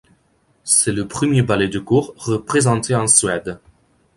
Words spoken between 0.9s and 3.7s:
le premier ballet de cour représenté en Suède.